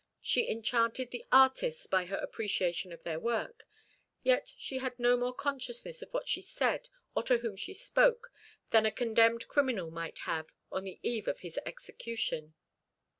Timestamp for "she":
0.19-0.49, 4.57-4.79, 6.27-6.41, 7.55-7.75